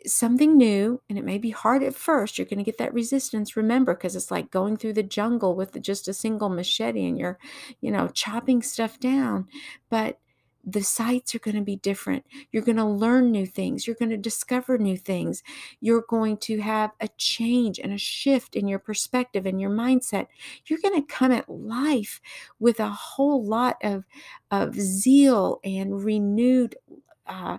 something 0.07 0.57
new 0.57 1.01
and 1.09 1.19
it 1.19 1.25
may 1.25 1.39
be 1.39 1.51
hard 1.51 1.83
at 1.83 1.95
first 1.95 2.39
you're 2.39 2.47
going 2.47 2.59
to 2.59 2.65
get 2.65 2.79
that 2.79 2.95
resistance 2.95 3.57
remember 3.57 3.95
because 3.95 4.17
it's 4.17 4.31
like 4.31 4.51
going 4.51 4.77
through 4.77 4.93
the 4.93 5.03
jungle 5.03 5.55
with 5.55 5.81
just 5.83 6.09
a 6.09 6.15
single 6.15 6.49
machete 6.49 7.07
and 7.07 7.19
you're 7.19 7.39
you 7.81 7.91
know 7.91 8.09
chopping 8.09 8.63
stuff 8.63 8.99
down 8.99 9.47
but 9.91 10.19
the 10.65 10.83
sights 10.83 11.35
are 11.35 11.41
going 11.41 11.57
to 11.57 11.63
be 11.63 11.77
different. 11.77 12.25
You're 12.53 12.63
going 12.63 12.77
to 12.77 12.85
learn 12.85 13.31
new 13.31 13.47
things. 13.47 13.87
You're 13.87 13.97
going 13.97 14.11
to 14.11 14.17
discover 14.17 14.79
new 14.79 14.97
things. 14.97 15.43
You're 15.81 16.05
going 16.09 16.37
to 16.39 16.61
have 16.61 16.91
a 17.01 17.09
change 17.17 17.79
and 17.79 17.93
a 17.93 17.99
shift 17.99 18.57
in 18.57 18.69
your 18.69 18.79
perspective 18.79 19.47
and 19.47 19.61
your 19.61 19.71
mindset. 19.71 20.27
You're 20.67 20.81
going 20.83 21.01
to 21.01 21.15
come 21.15 21.33
at 21.33 21.49
life 21.49 22.21
with 22.59 22.81
a 22.81 22.89
whole 22.89 23.45
lot 23.45 23.77
of 23.83 24.05
of 24.51 24.75
zeal 24.75 25.61
and 25.65 26.05
renewed 26.05 26.77
uh, 27.27 27.59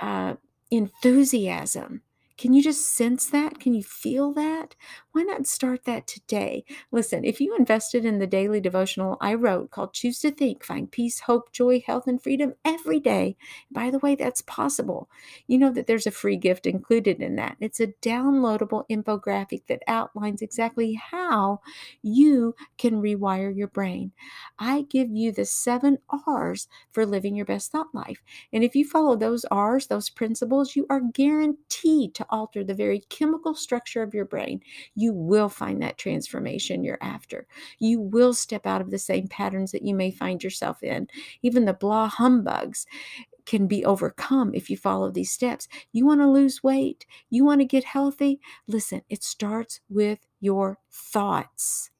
uh, 0.00 0.34
enthusiasm. 0.70 2.02
Can 2.36 2.52
you 2.52 2.62
just 2.62 2.88
sense 2.88 3.26
that? 3.26 3.60
Can 3.60 3.74
you 3.74 3.82
feel 3.82 4.32
that? 4.32 4.74
Why 5.12 5.22
not 5.22 5.46
start 5.46 5.84
that 5.84 6.08
today? 6.08 6.64
Listen, 6.90 7.24
if 7.24 7.40
you 7.40 7.54
invested 7.56 8.04
in 8.04 8.18
the 8.18 8.26
daily 8.26 8.60
devotional 8.60 9.16
I 9.20 9.34
wrote 9.34 9.70
called 9.70 9.94
Choose 9.94 10.18
to 10.20 10.32
Think, 10.32 10.64
Find 10.64 10.90
Peace, 10.90 11.20
Hope, 11.20 11.52
Joy, 11.52 11.80
Health, 11.86 12.08
and 12.08 12.20
Freedom 12.20 12.54
every 12.64 12.98
day, 12.98 13.36
by 13.70 13.88
the 13.90 14.00
way, 14.00 14.16
that's 14.16 14.42
possible. 14.42 15.08
You 15.46 15.58
know 15.58 15.70
that 15.70 15.86
there's 15.86 16.08
a 16.08 16.10
free 16.10 16.36
gift 16.36 16.66
included 16.66 17.20
in 17.20 17.36
that. 17.36 17.56
It's 17.60 17.78
a 17.78 17.94
downloadable 18.02 18.82
infographic 18.90 19.66
that 19.68 19.82
outlines 19.86 20.42
exactly 20.42 20.94
how 20.94 21.60
you 22.02 22.56
can 22.78 23.00
rewire 23.00 23.56
your 23.56 23.68
brain. 23.68 24.10
I 24.58 24.82
give 24.82 25.10
you 25.10 25.30
the 25.32 25.44
seven 25.44 25.98
R's 26.26 26.66
for 26.90 27.06
living 27.06 27.36
your 27.36 27.46
best 27.46 27.70
thought 27.72 27.94
life. 27.94 28.22
And 28.52 28.64
if 28.64 28.74
you 28.74 28.84
follow 28.84 29.16
those 29.16 29.44
R's, 29.46 29.86
those 29.86 30.10
principles, 30.10 30.74
you 30.74 30.86
are 30.90 31.00
guaranteed 31.00 32.14
to 32.14 32.23
alter 32.30 32.64
the 32.64 32.74
very 32.74 33.00
chemical 33.08 33.54
structure 33.54 34.02
of 34.02 34.14
your 34.14 34.24
brain 34.24 34.60
you 34.94 35.12
will 35.12 35.48
find 35.48 35.82
that 35.82 35.98
transformation 35.98 36.84
you're 36.84 36.98
after. 37.00 37.46
You 37.78 38.00
will 38.00 38.34
step 38.34 38.66
out 38.66 38.80
of 38.80 38.90
the 38.90 38.98
same 38.98 39.28
patterns 39.28 39.72
that 39.72 39.84
you 39.84 39.94
may 39.94 40.10
find 40.10 40.42
yourself 40.42 40.82
in. 40.82 41.08
Even 41.42 41.64
the 41.64 41.72
blah 41.72 42.08
humbugs 42.08 42.86
can 43.46 43.66
be 43.66 43.84
overcome 43.84 44.54
if 44.54 44.70
you 44.70 44.76
follow 44.76 45.10
these 45.10 45.30
steps. 45.30 45.68
You 45.92 46.06
want 46.06 46.20
to 46.20 46.30
lose 46.30 46.62
weight, 46.62 47.06
you 47.30 47.44
want 47.44 47.60
to 47.60 47.66
get 47.66 47.84
healthy. 47.84 48.40
Listen, 48.66 49.02
it 49.08 49.22
starts 49.22 49.80
with 49.88 50.20
your 50.40 50.78
thoughts. 50.90 51.90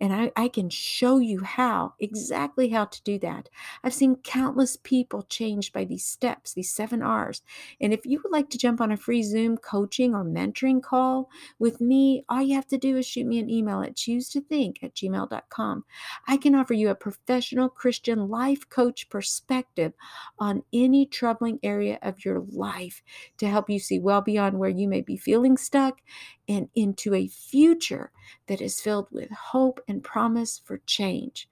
And 0.00 0.12
I, 0.12 0.32
I 0.36 0.48
can 0.48 0.70
show 0.70 1.18
you 1.18 1.42
how, 1.44 1.94
exactly 2.00 2.68
how 2.70 2.86
to 2.86 3.02
do 3.02 3.18
that. 3.20 3.48
I've 3.82 3.94
seen 3.94 4.16
countless 4.16 4.76
people 4.76 5.22
changed 5.22 5.72
by 5.72 5.84
these 5.84 6.04
steps, 6.04 6.52
these 6.52 6.72
seven 6.72 7.02
R's. 7.02 7.42
And 7.80 7.92
if 7.92 8.04
you 8.04 8.20
would 8.22 8.32
like 8.32 8.50
to 8.50 8.58
jump 8.58 8.80
on 8.80 8.90
a 8.90 8.96
free 8.96 9.22
Zoom 9.22 9.56
coaching 9.56 10.14
or 10.14 10.24
mentoring 10.24 10.82
call 10.82 11.30
with 11.58 11.80
me, 11.80 12.24
all 12.28 12.42
you 12.42 12.54
have 12.56 12.66
to 12.68 12.78
do 12.78 12.96
is 12.96 13.06
shoot 13.06 13.26
me 13.26 13.38
an 13.38 13.48
email 13.48 13.82
at 13.82 13.96
choose 13.96 14.28
to 14.30 14.40
think 14.40 14.82
at 14.82 14.94
gmail.com. 14.94 15.84
I 16.26 16.36
can 16.36 16.54
offer 16.54 16.74
you 16.74 16.90
a 16.90 16.94
professional 16.94 17.68
Christian 17.68 18.28
life 18.28 18.68
coach 18.68 19.08
perspective 19.08 19.92
on 20.38 20.62
any 20.72 21.06
troubling 21.06 21.58
area 21.62 21.98
of 22.02 22.24
your 22.24 22.44
life 22.50 23.02
to 23.38 23.48
help 23.48 23.70
you 23.70 23.78
see 23.78 23.98
well 23.98 24.20
beyond 24.20 24.58
where 24.58 24.70
you 24.70 24.88
may 24.88 25.00
be 25.00 25.16
feeling 25.16 25.56
stuck 25.56 26.00
and 26.48 26.68
into 26.74 27.14
a 27.14 27.28
future 27.28 28.10
that 28.46 28.60
is 28.60 28.80
filled 28.80 29.08
with 29.10 29.30
hope 29.30 29.80
and 29.88 30.02
promise 30.02 30.60
for 30.64 30.78
change. 30.86 31.48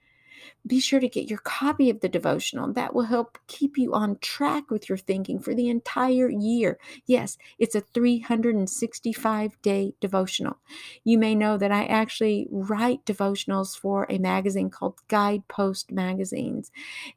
Be 0.66 0.80
sure 0.80 1.00
to 1.00 1.08
get 1.08 1.28
your 1.28 1.38
copy 1.40 1.90
of 1.90 2.00
the 2.00 2.08
devotional. 2.08 2.72
That 2.72 2.94
will 2.94 3.04
help 3.04 3.38
keep 3.46 3.76
you 3.76 3.94
on 3.94 4.18
track 4.20 4.70
with 4.70 4.88
your 4.88 4.98
thinking 4.98 5.40
for 5.40 5.54
the 5.54 5.68
entire 5.68 6.30
year. 6.30 6.78
Yes, 7.06 7.36
it's 7.58 7.74
a 7.74 7.80
365 7.80 9.60
day 9.62 9.94
devotional. 10.00 10.58
You 11.04 11.18
may 11.18 11.34
know 11.34 11.56
that 11.56 11.72
I 11.72 11.84
actually 11.84 12.46
write 12.50 13.04
devotionals 13.04 13.76
for 13.76 14.06
a 14.08 14.18
magazine 14.18 14.70
called 14.70 15.00
Guidepost 15.08 15.90
Magazines. 15.90 16.70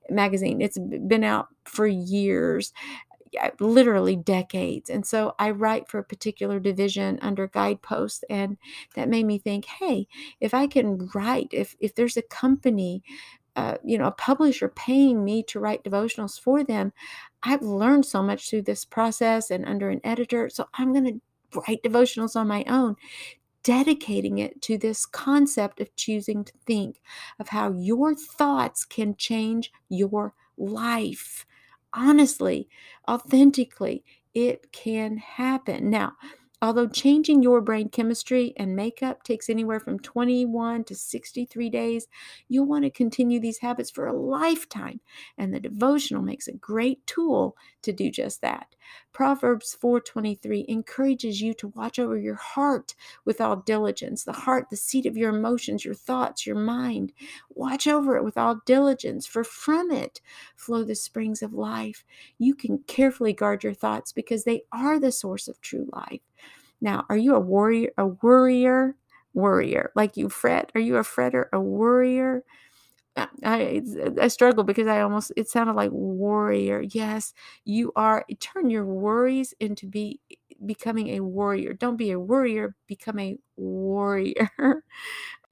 Magazine. 0.10 0.62
It's 0.62 0.78
been 0.78 1.24
out 1.24 1.48
for 1.66 1.88
years 1.88 2.74
literally 3.60 4.16
decades. 4.16 4.90
And 4.90 5.06
so 5.06 5.36
I 5.40 5.52
write 5.52 5.88
for 5.88 6.00
a 6.00 6.04
particular 6.04 6.60
division 6.60 7.20
under 7.22 7.48
guideposts. 7.48 8.24
And 8.30 8.58
that 8.96 9.10
made 9.10 9.26
me 9.26 9.38
think, 9.38 9.66
hey, 9.66 10.08
if 10.40 10.54
I 10.54 10.68
can 10.68 11.10
write, 11.14 11.50
if, 11.52 11.76
if 11.80 11.96
there's 11.96 12.18
a 12.18 12.22
company, 12.22 13.04
uh, 13.56 13.78
you 13.84 13.98
know, 13.98 14.08
a 14.08 14.12
publisher 14.12 14.68
paying 14.68 15.24
me 15.24 15.44
to 15.44 15.60
write 15.60 15.84
devotionals 15.84 16.40
for 16.40 16.64
them, 16.64 16.92
I've 17.44 17.62
learned 17.62 18.06
so 18.06 18.22
much 18.22 18.50
through 18.50 18.64
this 18.64 18.86
process 18.86 19.50
and 19.50 19.66
under 19.66 19.90
an 19.90 20.02
editor. 20.04 20.50
So 20.50 20.68
I'm 20.74 20.92
going 20.94 21.06
to 21.06 21.60
write 21.68 21.84
devotionals 21.84 22.36
on 22.36 22.48
my 22.48 22.66
own 22.68 22.96
dedicating 23.66 24.38
it 24.38 24.62
to 24.62 24.78
this 24.78 25.08
concept 25.08 25.82
of 25.82 25.96
choosing 25.96 26.44
to 26.44 26.54
think, 26.68 27.02
of 27.40 27.50
how 27.50 27.72
your 27.72 28.14
thoughts 28.14 28.86
can 28.86 29.16
change 29.16 29.72
your 29.90 30.36
life 30.56 31.48
honestly, 31.96 32.70
authentically, 33.10 34.04
it 34.34 34.72
can 34.72 35.18
happen. 35.18 35.90
Now, 35.90 36.14
Although 36.62 36.88
changing 36.88 37.44
your 37.44 37.62
brain 37.62 37.90
chemistry 37.90 38.54
and 38.58 38.76
makeup 38.76 39.24
takes 39.24 39.50
anywhere 39.50 39.80
from 39.80 40.00
21 40.00 40.84
to 40.86 40.96
63 40.96 41.70
days, 41.70 42.08
you'll 42.48 42.66
want 42.66 42.86
to 42.86 42.90
continue 42.90 43.40
these 43.40 43.60
habits 43.60 43.92
for 43.92 44.08
a 44.08 44.14
lifetime, 44.14 45.00
and 45.38 45.54
the 45.54 45.60
devotional 45.60 46.22
makes 46.24 46.48
a 46.48 46.54
great 46.54 47.06
tool 47.06 47.56
to 47.84 47.92
do 47.94 48.10
just 48.10 48.42
that. 48.42 48.76
Proverbs 49.12 49.74
4:23 49.80 50.66
encourages 50.68 51.42
you 51.42 51.54
to 51.56 51.70
watch 51.70 52.00
over 52.00 52.18
your 52.18 52.36
heart 52.36 52.96
with 53.26 53.42
all 53.42 53.58
diligence. 53.58 54.24
The 54.24 54.34
heart, 54.34 54.70
the 54.70 54.78
seat 54.78 55.06
of 55.06 55.18
your 55.18 55.36
emotions, 55.36 55.86
your 55.86 55.94
thoughts, 55.94 56.46
your 56.46 56.56
mind. 56.56 57.14
Watch 57.50 57.88
over 57.88 58.16
it 58.18 58.24
with 58.24 58.38
all 58.38 58.62
diligence, 58.66 59.26
for 59.26 59.44
from 59.44 59.92
it 59.92 60.22
flow 60.56 60.84
the 60.84 60.96
springs 60.96 61.42
of 61.42 61.54
life. 61.54 62.04
You 62.38 62.56
can 62.56 62.80
carefully 62.88 63.34
guard 63.34 63.64
your 63.64 63.74
thoughts 63.74 64.12
because 64.12 64.44
they 64.44 64.64
are 64.72 65.00
the 65.00 65.12
source 65.12 65.48
of 65.48 65.62
true 65.62 65.88
life. 65.94 66.22
Now, 66.82 67.06
are 67.10 67.18
you 67.18 67.36
a 67.36 67.40
warrior, 67.40 67.92
a 67.98 68.08
worrier, 68.08 68.96
worrier? 69.34 69.92
Like 69.96 70.18
you 70.18 70.30
fret? 70.30 70.72
Are 70.76 70.82
you 70.82 70.98
a 70.98 71.04
fretter, 71.04 71.46
a 71.54 71.60
worrier? 71.60 72.44
I 73.18 73.28
I 73.44 73.82
uh, 74.22 74.30
struggle 74.30 74.64
because 74.64 74.88
I 74.88 75.02
almost 75.02 75.32
it 75.38 75.50
sounded 75.50 75.74
like 75.76 75.92
warrior. 75.92 76.82
Yes, 76.82 77.34
you 77.66 77.92
are. 77.96 78.26
Turn 78.40 78.70
your 78.70 78.86
worries 78.86 79.54
into 79.60 79.88
be 79.88 80.20
becoming 80.66 81.10
a 81.10 81.22
warrior. 81.22 81.74
Don't 81.74 81.98
be 81.98 82.12
a 82.12 82.20
worrier. 82.20 82.76
Become 82.88 83.20
a 83.20 83.38
warrior. 83.58 84.50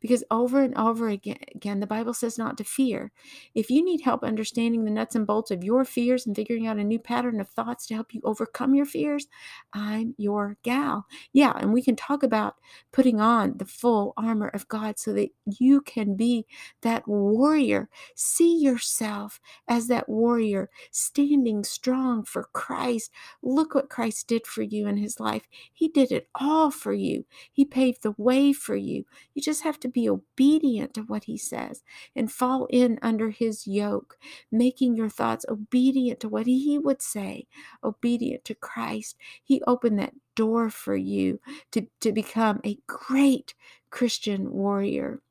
Because 0.04 0.24
over 0.32 0.62
and 0.62 0.78
over 0.78 1.10
again, 1.10 1.40
again, 1.56 1.82
the 1.82 1.88
Bible 1.88 2.14
says 2.14 2.38
not 2.38 2.60
to 2.60 2.66
fear. 2.66 3.14
If 3.56 3.72
you 3.72 3.84
need 3.84 4.02
help 4.02 4.24
understanding 4.24 4.86
the 4.86 4.92
nuts 4.92 5.16
and 5.16 5.28
bolts 5.28 5.52
of 5.52 5.64
your 5.64 5.86
fears 5.86 6.28
and 6.28 6.36
figuring 6.36 6.68
out 6.68 6.78
a 6.78 6.86
new 6.86 7.00
pattern 7.00 7.42
of 7.42 7.50
thoughts 7.50 7.88
to 7.88 7.96
help 7.96 8.14
you 8.14 8.22
overcome 8.26 8.76
your 8.76 8.86
fears, 8.86 9.28
I'm 9.74 10.16
your 10.20 10.58
gal. 10.64 11.08
Yeah, 11.34 11.54
and 11.58 11.74
we 11.74 11.84
can 11.84 11.96
talk 11.98 12.24
about 12.24 12.58
putting 12.94 13.22
on 13.22 13.58
the 13.58 13.66
full 13.66 14.14
armor 14.18 14.50
of 14.50 14.68
God 14.70 15.00
so 15.00 15.14
that 15.14 15.32
you 15.60 15.82
can 15.82 16.16
be 16.16 16.46
that 16.84 17.08
warrior. 17.08 17.90
See 18.16 18.58
yourself 18.60 19.42
as 19.68 19.88
that 19.88 20.10
warrior 20.10 20.70
standing 20.92 21.64
strong 21.64 22.24
for 22.26 22.50
Christ. 22.54 23.12
Look 23.42 23.76
what 23.76 23.90
Christ 23.90 24.28
did 24.28 24.46
for 24.48 24.64
you 24.64 24.88
in 24.88 24.98
his 24.98 25.20
life. 25.20 25.48
He 25.74 25.88
did 25.88 26.12
it 26.12 26.30
all 26.36 26.72
for 26.72 26.94
you, 26.94 27.26
He 27.54 27.66
paved 27.66 28.04
the 28.04 28.16
way 28.18 28.54
for 28.54 28.76
you. 28.76 29.06
You 29.34 29.42
just 29.42 29.64
have 29.64 29.80
to 29.82 29.88
be 29.94 30.10
obedient 30.10 30.96
to 30.96 31.04
what 31.04 31.26
He 31.26 31.38
says 31.38 31.84
and 32.16 32.32
fall 32.32 32.68
in 32.72 33.00
under 33.04 33.32
His 33.32 33.68
yoke, 33.68 34.18
making 34.52 34.98
your 34.98 35.10
thoughts 35.10 35.46
obedient 35.50 36.22
to 36.22 36.30
what 36.30 36.48
He 36.48 36.80
would 36.80 37.02
say, 37.04 37.48
obedient 37.84 38.46
to 38.46 38.56
Christ. 38.56 39.18
He 39.44 39.64
opened 39.68 40.00
that 40.00 40.16
door 40.36 40.72
for 40.72 40.98
you 40.98 41.42
to, 41.74 41.88
to 42.02 42.14
become 42.14 42.62
a 42.66 42.80
great 42.88 43.56
Christian 43.92 44.52
warrior. 44.54 45.23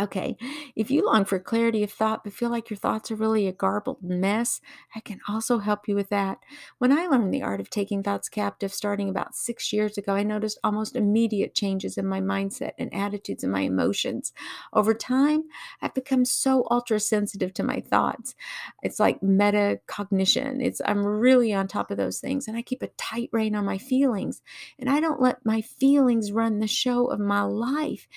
Okay, 0.00 0.36
if 0.74 0.90
you 0.90 1.06
long 1.06 1.24
for 1.24 1.38
clarity 1.38 1.84
of 1.84 1.92
thought 1.92 2.24
but 2.24 2.32
feel 2.32 2.50
like 2.50 2.68
your 2.68 2.76
thoughts 2.76 3.12
are 3.12 3.14
really 3.14 3.46
a 3.46 3.52
garbled 3.52 4.02
mess, 4.02 4.60
I 4.92 4.98
can 4.98 5.20
also 5.28 5.58
help 5.58 5.86
you 5.86 5.94
with 5.94 6.08
that. 6.08 6.38
When 6.78 6.90
I 6.90 7.06
learned 7.06 7.32
the 7.32 7.44
art 7.44 7.60
of 7.60 7.70
taking 7.70 8.02
thoughts 8.02 8.28
captive 8.28 8.72
starting 8.74 9.08
about 9.08 9.36
six 9.36 9.72
years 9.72 9.96
ago, 9.96 10.14
I 10.14 10.24
noticed 10.24 10.58
almost 10.64 10.96
immediate 10.96 11.54
changes 11.54 11.96
in 11.96 12.08
my 12.08 12.20
mindset 12.20 12.72
and 12.76 12.92
attitudes 12.92 13.44
and 13.44 13.52
my 13.52 13.60
emotions. 13.60 14.32
Over 14.72 14.94
time, 14.94 15.44
I've 15.80 15.94
become 15.94 16.24
so 16.24 16.66
ultra 16.72 16.98
sensitive 16.98 17.54
to 17.54 17.62
my 17.62 17.80
thoughts. 17.80 18.34
It's 18.82 18.98
like 18.98 19.20
metacognition. 19.20 20.60
It's 20.60 20.80
I'm 20.84 21.06
really 21.06 21.52
on 21.52 21.68
top 21.68 21.92
of 21.92 21.98
those 21.98 22.18
things 22.18 22.48
and 22.48 22.56
I 22.56 22.62
keep 22.62 22.82
a 22.82 22.88
tight 22.96 23.28
rein 23.32 23.54
on 23.54 23.64
my 23.64 23.78
feelings. 23.78 24.42
And 24.76 24.90
I 24.90 24.98
don't 24.98 25.20
let 25.20 25.46
my 25.46 25.60
feelings 25.60 26.32
run 26.32 26.58
the 26.58 26.66
show 26.66 27.06
of 27.06 27.20
my 27.20 27.42
life. 27.42 28.08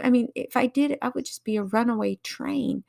I 0.00 0.10
mean, 0.10 0.28
if 0.36 0.56
I 0.56 0.66
did, 0.68 0.96
I 1.02 1.08
would 1.08 1.23
would 1.24 1.28
just 1.28 1.44
be 1.44 1.56
a 1.56 1.62
runaway 1.62 2.16
train. 2.16 2.84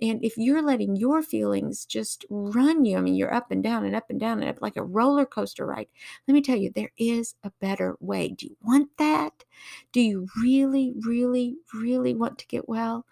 And 0.00 0.22
if 0.24 0.36
you're 0.36 0.62
letting 0.62 0.94
your 0.94 1.22
feelings 1.22 1.84
just 1.84 2.24
run 2.30 2.84
you, 2.84 2.98
I 2.98 3.00
mean, 3.00 3.16
you're 3.16 3.34
up 3.34 3.50
and 3.50 3.64
down 3.64 3.84
and 3.84 3.96
up 3.96 4.10
and 4.10 4.20
down 4.20 4.40
and 4.40 4.48
up 4.48 4.62
like 4.62 4.76
a 4.76 4.82
roller 4.84 5.26
coaster 5.26 5.66
ride. 5.66 5.88
Let 6.28 6.34
me 6.34 6.42
tell 6.42 6.56
you, 6.56 6.70
there 6.70 6.92
is 6.98 7.34
a 7.42 7.50
better 7.60 7.96
way. 7.98 8.28
Do 8.28 8.46
you 8.46 8.56
want 8.62 8.90
that? 8.98 9.44
Do 9.90 10.00
you 10.00 10.28
really, 10.40 10.92
really, 11.04 11.56
really 11.74 12.14
want 12.14 12.38
to 12.38 12.46
get 12.46 12.68
well? 12.68 13.06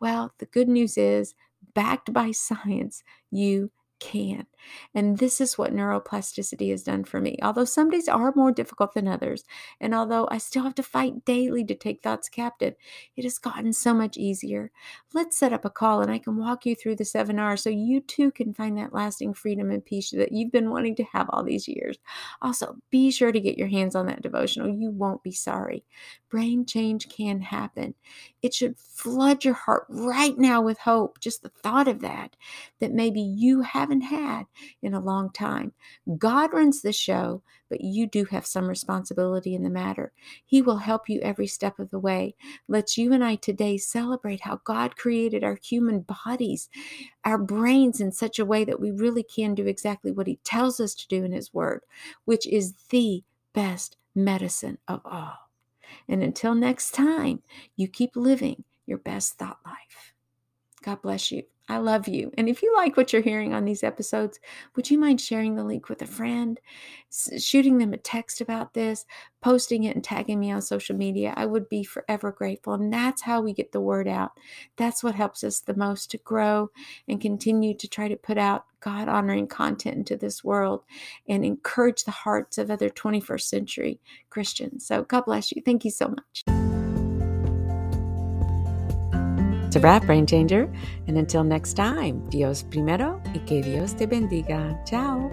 Well, 0.00 0.32
the 0.38 0.46
good 0.46 0.68
news 0.68 0.96
is, 0.98 1.34
backed 1.74 2.12
by 2.12 2.32
science, 2.32 3.04
you 3.30 3.70
can. 4.00 4.46
And 4.94 5.18
this 5.18 5.40
is 5.40 5.58
what 5.58 5.74
neuroplasticity 5.74 6.70
has 6.70 6.82
done 6.82 7.04
for 7.04 7.20
me. 7.20 7.38
Although 7.42 7.64
some 7.64 7.90
days 7.90 8.08
are 8.08 8.32
more 8.34 8.52
difficult 8.52 8.94
than 8.94 9.08
others, 9.08 9.44
and 9.80 9.94
although 9.94 10.28
I 10.30 10.38
still 10.38 10.64
have 10.64 10.74
to 10.76 10.82
fight 10.82 11.24
daily 11.24 11.64
to 11.64 11.74
take 11.74 12.02
thoughts 12.02 12.28
captive, 12.28 12.74
it 13.16 13.24
has 13.24 13.38
gotten 13.38 13.72
so 13.72 13.94
much 13.94 14.16
easier. 14.16 14.70
Let's 15.14 15.36
set 15.36 15.52
up 15.52 15.64
a 15.64 15.70
call 15.70 16.00
and 16.00 16.10
I 16.10 16.18
can 16.18 16.36
walk 16.36 16.66
you 16.66 16.74
through 16.74 16.96
the 16.96 17.04
seven 17.04 17.38
R's 17.38 17.62
so 17.62 17.70
you 17.70 18.00
too 18.00 18.30
can 18.30 18.54
find 18.54 18.76
that 18.78 18.92
lasting 18.92 19.34
freedom 19.34 19.70
and 19.70 19.84
peace 19.84 20.10
that 20.10 20.32
you've 20.32 20.52
been 20.52 20.70
wanting 20.70 20.96
to 20.96 21.04
have 21.12 21.28
all 21.30 21.44
these 21.44 21.68
years. 21.68 21.98
Also, 22.40 22.76
be 22.90 23.10
sure 23.10 23.32
to 23.32 23.40
get 23.40 23.58
your 23.58 23.68
hands 23.68 23.94
on 23.94 24.06
that 24.06 24.22
devotional. 24.22 24.68
You 24.68 24.90
won't 24.90 25.22
be 25.22 25.32
sorry. 25.32 25.84
Brain 26.30 26.64
change 26.64 27.08
can 27.08 27.40
happen. 27.40 27.94
It 28.42 28.54
should 28.54 28.78
flood 28.78 29.44
your 29.44 29.54
heart 29.54 29.84
right 29.88 30.36
now 30.38 30.62
with 30.62 30.78
hope. 30.78 31.20
Just 31.20 31.42
the 31.42 31.50
thought 31.50 31.88
of 31.88 32.00
that, 32.00 32.36
that 32.80 32.92
maybe 32.92 33.20
you 33.20 33.60
haven't 33.62 34.00
had 34.02 34.46
in 34.82 34.94
a 34.94 35.00
long 35.00 35.30
time. 35.30 35.72
God 36.18 36.52
runs 36.52 36.82
the 36.82 36.92
show, 36.92 37.42
but 37.68 37.80
you 37.80 38.06
do 38.06 38.24
have 38.26 38.46
some 38.46 38.68
responsibility 38.68 39.54
in 39.54 39.62
the 39.62 39.70
matter. 39.70 40.12
He 40.44 40.62
will 40.62 40.78
help 40.78 41.08
you 41.08 41.20
every 41.20 41.46
step 41.46 41.78
of 41.78 41.90
the 41.90 41.98
way. 41.98 42.34
Let's 42.68 42.98
you 42.98 43.12
and 43.12 43.24
I 43.24 43.36
today 43.36 43.78
celebrate 43.78 44.42
how 44.42 44.60
God 44.64 44.96
created 44.96 45.44
our 45.44 45.58
human 45.62 46.00
bodies, 46.00 46.68
our 47.24 47.38
brains 47.38 48.00
in 48.00 48.12
such 48.12 48.38
a 48.38 48.44
way 48.44 48.64
that 48.64 48.80
we 48.80 48.90
really 48.90 49.22
can 49.22 49.54
do 49.54 49.66
exactly 49.66 50.12
what 50.12 50.26
He 50.26 50.36
tells 50.44 50.80
us 50.80 50.94
to 50.94 51.08
do 51.08 51.24
in 51.24 51.32
His 51.32 51.54
Word, 51.54 51.82
which 52.24 52.46
is 52.46 52.74
the 52.90 53.22
best 53.52 53.96
medicine 54.14 54.78
of 54.88 55.00
all. 55.04 55.50
And 56.08 56.22
until 56.22 56.54
next 56.54 56.92
time, 56.92 57.42
you 57.76 57.88
keep 57.88 58.16
living 58.16 58.64
your 58.86 58.98
best 58.98 59.34
thought 59.34 59.58
life. 59.64 60.14
God 60.82 61.00
bless 61.02 61.30
you. 61.30 61.44
I 61.68 61.78
love 61.78 62.08
you. 62.08 62.32
And 62.36 62.48
if 62.48 62.62
you 62.62 62.74
like 62.74 62.96
what 62.96 63.12
you're 63.12 63.22
hearing 63.22 63.54
on 63.54 63.64
these 63.64 63.84
episodes, 63.84 64.40
would 64.74 64.90
you 64.90 64.98
mind 64.98 65.20
sharing 65.20 65.54
the 65.54 65.64
link 65.64 65.88
with 65.88 66.02
a 66.02 66.06
friend, 66.06 66.60
shooting 67.38 67.78
them 67.78 67.92
a 67.92 67.98
text 67.98 68.40
about 68.40 68.74
this, 68.74 69.06
posting 69.40 69.84
it 69.84 69.94
and 69.94 70.02
tagging 70.02 70.40
me 70.40 70.50
on 70.50 70.60
social 70.60 70.96
media? 70.96 71.32
I 71.36 71.46
would 71.46 71.68
be 71.68 71.84
forever 71.84 72.32
grateful. 72.32 72.74
And 72.74 72.92
that's 72.92 73.22
how 73.22 73.40
we 73.40 73.52
get 73.52 73.72
the 73.72 73.80
word 73.80 74.08
out. 74.08 74.32
That's 74.76 75.04
what 75.04 75.14
helps 75.14 75.44
us 75.44 75.60
the 75.60 75.76
most 75.76 76.10
to 76.10 76.18
grow 76.18 76.70
and 77.06 77.20
continue 77.20 77.74
to 77.74 77.88
try 77.88 78.08
to 78.08 78.16
put 78.16 78.38
out 78.38 78.66
God 78.80 79.08
honoring 79.08 79.46
content 79.46 79.96
into 79.96 80.16
this 80.16 80.42
world 80.42 80.82
and 81.28 81.44
encourage 81.44 82.04
the 82.04 82.10
hearts 82.10 82.58
of 82.58 82.70
other 82.70 82.90
21st 82.90 83.42
century 83.42 84.00
Christians. 84.30 84.84
So 84.84 85.04
God 85.04 85.26
bless 85.26 85.52
you. 85.52 85.62
Thank 85.64 85.84
you 85.84 85.92
so 85.92 86.08
much. 86.08 86.81
To 89.72 89.80
wrap, 89.80 90.04
Brain 90.04 90.26
Changer. 90.26 90.70
And 91.08 91.16
until 91.16 91.44
next 91.44 91.74
time, 91.74 92.28
Dios 92.28 92.62
primero 92.62 93.22
y 93.34 93.38
que 93.46 93.62
Dios 93.62 93.94
te 93.94 94.06
bendiga. 94.06 94.78
Ciao. 94.84 95.30